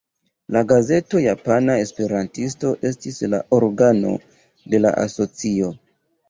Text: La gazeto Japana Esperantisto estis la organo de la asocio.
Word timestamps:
La 0.55 0.61
gazeto 0.69 1.19
Japana 1.25 1.75
Esperantisto 1.81 2.71
estis 2.91 3.21
la 3.35 3.41
organo 3.59 4.15
de 4.75 4.81
la 4.83 4.95
asocio. 5.05 5.71